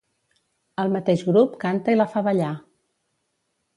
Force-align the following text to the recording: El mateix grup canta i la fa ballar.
El 0.83 0.89
mateix 0.95 1.21
grup 1.29 1.53
canta 1.67 1.95
i 1.97 2.03
la 2.03 2.09
fa 2.15 2.25
ballar. 2.31 2.51